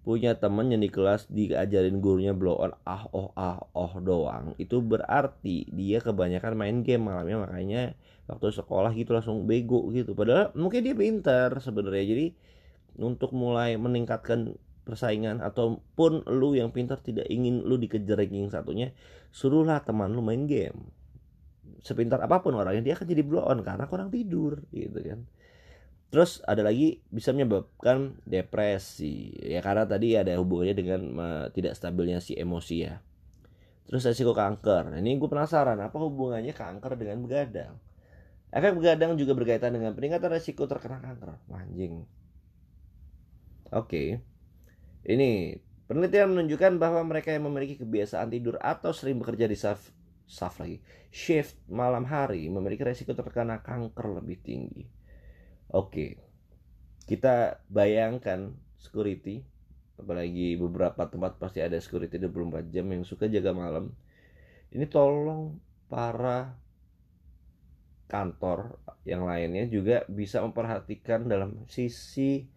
punya 0.00 0.32
temen 0.32 0.72
yang 0.72 0.80
di 0.80 0.88
kelas 0.88 1.28
diajarin 1.28 2.00
gurunya 2.00 2.32
blow 2.32 2.56
on 2.56 2.72
ah 2.88 3.04
oh 3.12 3.34
ah 3.36 3.60
oh 3.76 3.92
doang. 4.00 4.56
Itu 4.56 4.80
berarti 4.80 5.68
dia 5.68 6.00
kebanyakan 6.00 6.56
main 6.56 6.76
game 6.80 7.10
malamnya. 7.12 7.44
Makanya 7.44 7.82
waktu 8.30 8.54
sekolah 8.54 8.94
gitu 8.94 9.10
langsung 9.10 9.42
bego 9.42 9.90
gitu. 9.90 10.14
Padahal 10.14 10.54
mungkin 10.54 10.86
dia 10.86 10.94
pintar 10.94 11.58
sebenarnya. 11.58 12.06
Jadi 12.06 12.26
untuk 13.02 13.34
mulai 13.34 13.74
meningkatkan 13.74 14.54
persaingan 14.86 15.42
ataupun 15.42 16.26
lu 16.30 16.54
yang 16.54 16.70
pintar 16.70 16.98
tidak 17.02 17.26
ingin 17.30 17.62
lu 17.62 17.78
dikejar 17.78 18.18
ranking 18.18 18.50
satunya 18.50 18.90
suruhlah 19.30 19.82
teman 19.82 20.14
lu 20.14 20.22
main 20.22 20.46
game. 20.46 20.94
Sepintar 21.82 22.22
apa 22.22 22.44
pun 22.44 22.54
orangnya 22.54 22.92
dia 22.92 22.94
akan 22.94 23.06
jadi 23.08 23.22
blow 23.26 23.42
on 23.42 23.66
karena 23.66 23.90
kurang 23.90 24.14
tidur 24.14 24.62
gitu 24.70 24.98
kan. 25.02 25.26
Terus 26.10 26.42
ada 26.42 26.66
lagi 26.66 26.98
bisa 27.10 27.30
menyebabkan 27.30 28.18
depresi. 28.26 29.30
Ya 29.38 29.62
karena 29.62 29.86
tadi 29.86 30.18
ada 30.18 30.34
hubungannya 30.38 30.74
dengan 30.74 31.00
tidak 31.54 31.78
stabilnya 31.78 32.18
si 32.18 32.34
emosi 32.34 32.76
ya. 32.82 32.98
Terus 33.86 34.06
resiko 34.06 34.34
kanker. 34.34 34.90
Ini 34.98 35.18
gue 35.18 35.28
penasaran 35.30 35.78
apa 35.78 35.96
hubungannya 35.98 36.50
kanker 36.50 36.98
dengan 36.98 37.22
begadang 37.22 37.89
efek 38.50 38.76
begadang 38.78 39.14
juga 39.14 39.32
berkaitan 39.38 39.74
dengan 39.74 39.94
peningkatan 39.94 40.30
resiko 40.30 40.66
terkena 40.66 40.98
kanker. 40.98 41.38
Anjing. 41.50 42.06
Oke. 43.70 43.86
Okay. 43.86 44.08
ini 45.00 45.56
penelitian 45.88 46.36
menunjukkan 46.36 46.76
bahwa 46.76 47.00
mereka 47.06 47.32
yang 47.32 47.48
memiliki 47.48 47.80
kebiasaan 47.80 48.28
tidur 48.28 48.60
atau 48.60 48.92
sering 48.92 49.16
bekerja 49.16 49.48
di 49.48 49.56
saf 49.56 49.90
lagi 50.60 50.78
shift 51.10 51.58
malam 51.66 52.06
hari 52.06 52.46
memiliki 52.46 52.86
resiko 52.86 53.14
terkena 53.18 53.62
kanker 53.62 54.22
lebih 54.22 54.38
tinggi. 54.42 54.86
Oke. 55.74 56.18
Kita 57.06 57.58
bayangkan 57.66 58.54
security 58.78 59.42
apalagi 59.98 60.56
beberapa 60.56 61.04
tempat 61.10 61.36
pasti 61.36 61.60
ada 61.60 61.76
security 61.82 62.16
24 62.16 62.70
jam 62.70 62.86
yang 62.88 63.02
suka 63.02 63.26
jaga 63.26 63.50
malam. 63.50 63.90
Ini 64.70 64.86
tolong 64.86 65.58
para 65.90 66.54
kantor 68.10 68.76
yang 69.06 69.22
lainnya 69.22 69.70
juga 69.70 70.02
bisa 70.10 70.42
memperhatikan 70.42 71.30
dalam 71.30 71.62
sisi 71.70 72.50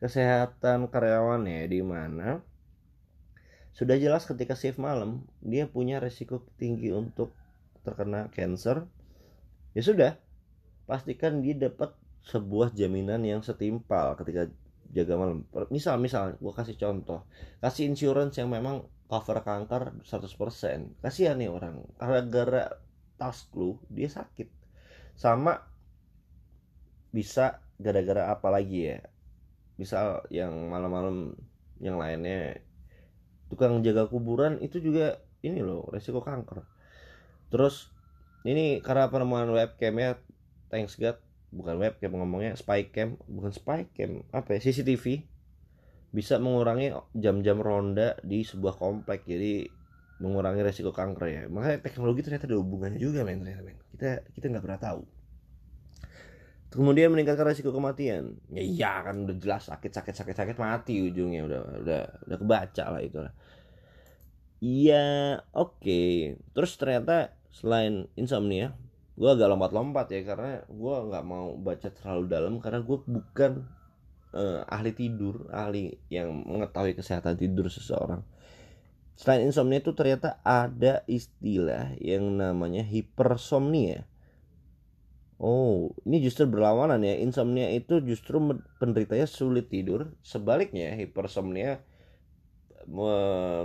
kesehatan 0.00 0.88
karyawannya 0.88 1.66
di 1.68 1.82
mana 1.82 2.40
sudah 3.74 3.98
jelas 3.98 4.24
ketika 4.24 4.54
shift 4.54 4.78
malam 4.78 5.26
dia 5.42 5.66
punya 5.66 5.98
resiko 5.98 6.46
tinggi 6.56 6.94
untuk 6.94 7.34
terkena 7.82 8.30
cancer. 8.30 8.86
Ya 9.74 9.82
sudah 9.82 10.12
pastikan 10.86 11.42
dia 11.42 11.54
dapat 11.54 11.94
sebuah 12.26 12.74
jaminan 12.74 13.22
yang 13.22 13.40
setimpal 13.42 14.18
ketika 14.18 14.50
jaga 14.90 15.14
malam. 15.18 15.46
Misal 15.70 15.98
misal 16.02 16.38
gue 16.38 16.52
kasih 16.54 16.76
contoh. 16.78 17.26
Kasih 17.62 17.86
insurance 17.86 18.38
yang 18.38 18.50
memang 18.50 18.86
cover 19.10 19.42
kanker 19.42 20.06
100% 20.06 21.02
kasihan 21.02 21.34
nih 21.34 21.50
orang 21.50 21.82
karena 21.98 22.20
gara 22.30 22.64
tas 23.18 23.50
lu 23.58 23.74
dia 23.90 24.06
sakit 24.06 24.46
sama 25.20 25.60
bisa 27.12 27.60
gara-gara 27.76 28.32
apa 28.32 28.48
lagi 28.48 28.96
ya? 28.96 29.04
Misal 29.76 30.24
yang 30.32 30.72
malam-malam 30.72 31.36
yang 31.84 32.00
lainnya 32.00 32.56
tukang 33.52 33.84
jaga 33.84 34.08
kuburan 34.08 34.56
itu 34.64 34.80
juga 34.80 35.20
ini 35.44 35.60
loh 35.60 35.84
resiko 35.92 36.24
kanker. 36.24 36.64
Terus 37.52 37.92
ini 38.48 38.80
karena 38.80 39.12
penemuan 39.12 39.52
webcamnya 39.52 40.16
thanks 40.72 40.96
God 40.96 41.20
bukan 41.50 41.82
webcam 41.82 42.14
ngomongnya 42.14 42.54
spy 42.54 42.88
cam 42.94 43.18
bukan 43.26 43.50
spy 43.50 43.90
cam 43.90 44.22
apa 44.30 44.56
ya 44.56 44.70
CCTV 44.70 45.26
bisa 46.14 46.38
mengurangi 46.38 46.94
jam-jam 47.14 47.58
ronda 47.58 48.18
di 48.22 48.46
sebuah 48.46 48.78
komplek 48.78 49.26
jadi 49.26 49.66
mengurangi 50.20 50.60
resiko 50.60 50.92
kanker 50.92 51.26
ya. 51.26 51.42
Makanya 51.48 51.80
teknologi 51.80 52.20
ternyata 52.20 52.46
ada 52.46 52.60
hubungannya 52.60 53.00
juga 53.00 53.24
men 53.24 53.40
ternyata 53.40 53.64
men. 53.64 53.80
Kita 53.96 54.22
kita 54.36 54.46
nggak 54.52 54.64
pernah 54.64 54.80
tahu. 54.80 55.02
Kemudian 56.70 57.10
meningkatkan 57.10 57.50
resiko 57.50 57.74
kematian. 57.74 58.38
Ya 58.52 58.62
iya 58.62 58.92
kan 59.02 59.26
udah 59.26 59.36
jelas 59.40 59.66
sakit 59.66 59.90
sakit 59.90 60.14
sakit 60.14 60.36
sakit 60.36 60.56
mati 60.60 61.00
ujungnya. 61.02 61.48
Udah 61.48 61.60
udah 61.82 62.02
udah 62.28 62.36
kebaca 62.38 62.84
lah 62.92 63.02
itu 63.02 63.18
lah. 63.18 63.34
Iya 64.60 65.06
oke. 65.56 65.80
Okay. 65.80 66.36
terus 66.52 66.76
ternyata 66.76 67.34
selain 67.50 68.06
insomnia 68.14 68.76
gue 69.18 69.28
agak 69.28 69.52
lompat-lompat 69.52 70.06
ya 70.16 70.24
karena 70.24 70.64
gue 70.64 70.96
nggak 71.10 71.24
mau 71.28 71.52
baca 71.58 71.92
terlalu 71.92 72.24
dalam 72.30 72.56
karena 72.56 72.80
gue 72.80 72.98
bukan 73.04 73.52
uh, 74.34 74.62
ahli 74.64 74.92
tidur, 74.94 75.50
ahli 75.50 75.92
yang 76.08 76.30
mengetahui 76.46 76.94
kesehatan 76.94 77.34
tidur 77.36 77.66
seseorang. 77.68 78.22
Selain 79.20 79.44
insomnia 79.44 79.84
itu 79.84 79.92
ternyata 79.92 80.40
ada 80.40 81.04
istilah 81.04 81.92
yang 82.00 82.40
namanya 82.40 82.80
hipersomnia. 82.80 84.08
Oh, 85.36 85.92
ini 86.08 86.24
justru 86.24 86.48
berlawanan 86.48 87.04
ya. 87.04 87.20
Insomnia 87.20 87.68
itu 87.68 88.00
justru 88.00 88.40
penderitanya 88.80 89.28
sulit 89.28 89.68
tidur. 89.68 90.16
Sebaliknya, 90.24 90.96
hipersomnia 90.96 91.84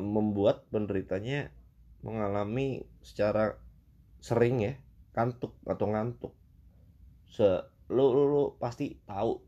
membuat 0.03 0.67
penderitanya 0.75 1.55
mengalami 2.03 2.83
secara 2.99 3.55
sering 4.19 4.59
ya 4.59 4.73
kantuk 5.15 5.55
atau 5.63 5.87
ngantuk. 5.87 6.33
Se 7.31 7.63
lu, 7.87 8.11
lu, 8.11 8.23
lu 8.27 8.43
pasti 8.59 8.99
tahu 9.07 9.39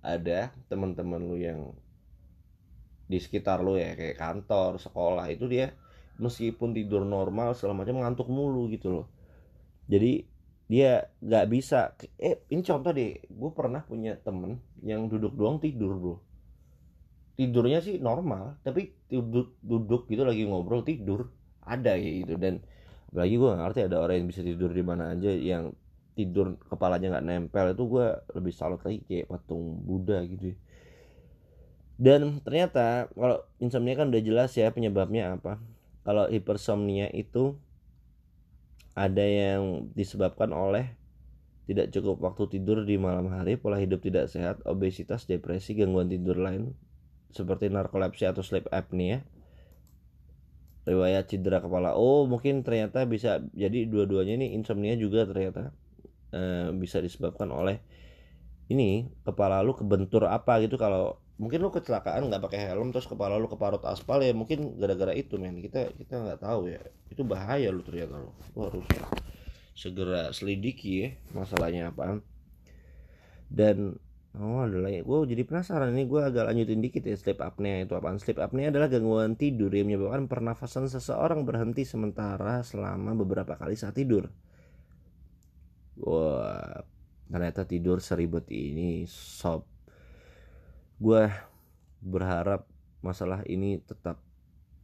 ada 0.00 0.56
teman-teman 0.72 1.20
lu 1.20 1.36
yang 1.36 1.76
di 3.14 3.22
sekitar 3.22 3.62
lu 3.62 3.78
ya 3.78 3.94
kayak 3.94 4.18
kantor 4.18 4.82
sekolah 4.82 5.30
itu 5.30 5.46
dia 5.46 5.70
meskipun 6.18 6.74
tidur 6.74 7.06
normal 7.06 7.54
segala 7.54 7.86
macam 7.86 8.02
ngantuk 8.02 8.26
mulu 8.26 8.66
gitu 8.74 8.90
loh. 8.90 9.06
Jadi 9.86 10.26
dia 10.66 11.06
nggak 11.22 11.46
bisa 11.46 11.94
eh 12.18 12.42
ini 12.50 12.62
contoh 12.66 12.90
deh 12.90 13.22
gue 13.22 13.50
pernah 13.54 13.86
punya 13.86 14.18
temen 14.18 14.58
yang 14.82 15.06
duduk 15.06 15.38
doang 15.38 15.62
tidur 15.62 15.94
bro. 15.94 16.16
Tidurnya 17.38 17.78
sih 17.78 18.02
normal 18.02 18.58
tapi 18.66 18.90
duduk 19.06 19.58
duduk 19.62 20.10
gitu 20.10 20.26
lagi 20.26 20.42
ngobrol 20.42 20.82
tidur 20.82 21.30
ada 21.62 21.94
ya 21.94 22.10
gitu. 22.26 22.34
Dan 22.34 22.58
lagi 23.14 23.38
gue 23.38 23.50
ngerti 23.54 23.80
ada 23.86 24.02
orang 24.02 24.26
yang 24.26 24.28
bisa 24.34 24.42
tidur 24.42 24.74
di 24.74 24.82
mana 24.82 25.14
aja 25.14 25.30
yang 25.30 25.70
tidur 26.14 26.54
kepalanya 26.70 27.18
nggak 27.18 27.26
nempel 27.26 27.66
itu 27.74 27.84
gue 27.90 28.06
lebih 28.38 28.54
salut 28.54 28.80
lagi 28.86 29.02
kayak 29.02 29.26
patung 29.26 29.82
Buddha 29.82 30.22
gitu 30.22 30.54
dan 31.94 32.42
ternyata 32.42 33.06
kalau 33.14 33.42
insomnia 33.62 33.94
kan 33.94 34.10
udah 34.10 34.22
jelas 34.22 34.50
ya 34.58 34.70
penyebabnya 34.74 35.38
apa 35.38 35.62
kalau 36.02 36.26
hipersomnia 36.28 37.08
itu 37.14 37.54
ada 38.94 39.22
yang 39.26 39.90
disebabkan 39.94 40.54
oleh 40.54 40.94
tidak 41.64 41.90
cukup 41.96 42.20
waktu 42.20 42.60
tidur 42.60 42.84
di 42.84 43.00
malam 43.00 43.32
hari, 43.32 43.56
pola 43.56 43.80
hidup 43.80 44.04
tidak 44.04 44.28
sehat, 44.28 44.60
obesitas, 44.68 45.24
depresi, 45.24 45.72
gangguan 45.72 46.12
tidur 46.12 46.36
lain 46.36 46.76
seperti 47.32 47.72
narkolepsi 47.72 48.28
atau 48.28 48.44
sleep 48.44 48.68
apnea, 48.68 49.24
riwayat 50.84 51.26
cedera 51.26 51.64
kepala. 51.64 51.96
Oh, 51.96 52.28
mungkin 52.28 52.62
ternyata 52.62 53.08
bisa 53.08 53.40
jadi 53.56 53.88
dua-duanya 53.88 54.38
ini 54.38 54.52
insomnia 54.54 54.94
juga 54.94 55.24
ternyata. 55.24 55.72
Eh, 56.34 56.68
bisa 56.76 56.98
disebabkan 56.98 57.48
oleh 57.48 57.78
ini 58.66 59.06
kepala 59.22 59.62
lu 59.62 59.72
kebentur 59.72 60.26
apa 60.26 60.58
gitu 60.66 60.74
kalau 60.74 61.22
mungkin 61.34 61.58
lu 61.66 61.70
kecelakaan 61.74 62.30
nggak 62.30 62.42
pakai 62.46 62.70
helm 62.70 62.94
terus 62.94 63.10
kepala 63.10 63.34
lu 63.34 63.50
keparut 63.50 63.82
aspal 63.82 64.22
ya 64.22 64.30
mungkin 64.30 64.78
gara-gara 64.78 65.10
itu 65.14 65.34
men. 65.38 65.58
Kita 65.58 65.90
kita 65.98 66.14
nggak 66.22 66.40
tahu 66.42 66.70
ya. 66.70 66.80
Itu 67.10 67.26
bahaya 67.26 67.70
lu 67.74 67.82
ternyata 67.82 68.22
lu, 68.22 68.30
lu 68.54 68.60
harus 68.66 68.86
segera 69.74 70.30
selidiki 70.30 70.92
ya 71.02 71.08
masalahnya 71.34 71.90
apa 71.90 72.22
dan 73.50 73.98
oh 74.34 74.66
ada 74.66 74.78
lagi. 74.78 75.02
Gue 75.06 75.26
jadi 75.30 75.42
penasaran 75.46 75.94
ini 75.94 76.10
gue 76.10 76.20
agak 76.22 76.50
lanjutin 76.50 76.82
dikit 76.82 77.06
ya 77.06 77.14
sleep 77.14 77.38
apnea 77.42 77.86
itu 77.86 77.94
apaan. 77.94 78.18
Sleep 78.18 78.38
apnea 78.42 78.70
adalah 78.74 78.90
gangguan 78.90 79.38
tidur 79.38 79.70
yang 79.70 79.90
menyebabkan 79.90 80.26
pernafasan 80.26 80.90
seseorang 80.90 81.46
berhenti 81.46 81.86
sementara 81.86 82.62
selama 82.66 83.14
beberapa 83.14 83.54
kali 83.54 83.78
saat 83.78 83.94
tidur. 83.94 84.30
Wah 86.02 86.82
ternyata 87.24 87.66
tidur 87.66 87.98
seribet 87.98 88.46
ini 88.52 89.06
sob 89.08 89.73
gue 91.04 91.28
berharap 92.00 92.64
masalah 93.04 93.44
ini 93.44 93.76
tetap 93.84 94.24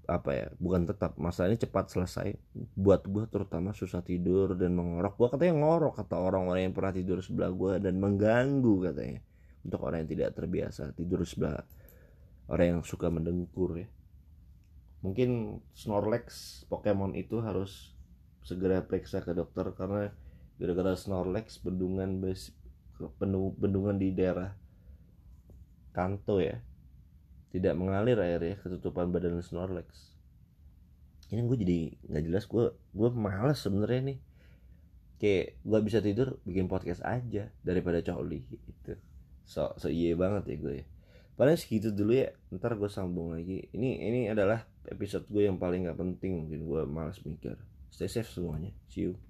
apa 0.04 0.30
ya 0.34 0.46
bukan 0.58 0.84
tetap 0.84 1.16
masalah 1.16 1.54
ini 1.54 1.60
cepat 1.60 1.88
selesai. 1.88 2.36
Buat 2.76 3.08
gue 3.08 3.24
terutama 3.30 3.72
susah 3.72 4.04
tidur 4.04 4.52
dan 4.52 4.76
mengorok. 4.76 5.16
Gue 5.16 5.28
katanya 5.32 5.64
ngorok 5.64 6.04
kata 6.04 6.20
orang-orang 6.20 6.68
yang 6.68 6.74
pernah 6.76 6.92
tidur 6.92 7.24
sebelah 7.24 7.48
gue 7.48 7.72
dan 7.80 7.96
mengganggu 7.96 8.90
katanya. 8.90 9.20
Untuk 9.64 9.80
orang 9.80 10.04
yang 10.04 10.10
tidak 10.12 10.30
terbiasa 10.36 10.92
tidur 10.92 11.24
sebelah 11.24 11.64
orang 12.52 12.66
yang 12.76 12.80
suka 12.84 13.08
mendengkur 13.08 13.80
ya. 13.80 13.88
Mungkin 15.00 15.62
Snorlax 15.72 16.60
Pokemon 16.68 17.16
itu 17.16 17.40
harus 17.40 17.96
segera 18.44 18.84
periksa 18.84 19.24
ke 19.24 19.32
dokter 19.32 19.72
karena 19.72 20.12
gara-gara 20.60 20.92
Snorlax 20.92 21.56
bendungan 21.64 22.20
bendungan 23.56 23.96
di 23.96 24.12
daerah 24.12 24.59
Kanto 25.90 26.38
ya. 26.38 26.62
Tidak 27.50 27.74
mengalir 27.74 28.18
air 28.22 28.40
ya 28.40 28.54
ketutupan 28.58 29.10
badan 29.10 29.42
Snorlax. 29.42 30.14
Ini 31.30 31.46
gue 31.46 31.58
jadi 31.58 31.80
nggak 32.10 32.24
jelas 32.26 32.44
gue 32.46 32.64
gue 32.72 33.08
malas 33.12 33.58
sebenarnya 33.60 34.14
nih. 34.14 34.18
Kayak 35.20 35.46
gue 35.62 35.78
bisa 35.84 35.98
tidur 36.00 36.40
bikin 36.48 36.66
podcast 36.70 37.04
aja 37.04 37.52
daripada 37.60 38.00
coli 38.00 38.40
gitu. 38.48 38.96
So 39.44 39.74
so 39.76 39.90
iya 39.90 40.16
banget 40.16 40.46
ya 40.46 40.56
gue 40.56 40.74
ya. 40.80 40.86
Paling 41.36 41.60
segitu 41.60 41.92
dulu 41.92 42.16
ya 42.16 42.32
ntar 42.54 42.78
gue 42.80 42.88
sambung 42.88 43.36
lagi. 43.36 43.68
Ini 43.76 43.90
ini 44.08 44.20
adalah 44.32 44.64
episode 44.88 45.28
gue 45.28 45.44
yang 45.44 45.60
paling 45.60 45.84
nggak 45.84 45.98
penting 45.98 46.46
mungkin 46.46 46.64
gue 46.64 46.80
malas 46.88 47.20
mikir. 47.26 47.60
Stay 47.92 48.08
safe 48.08 48.30
semuanya. 48.32 48.72
See 48.88 49.10
you 49.10 49.20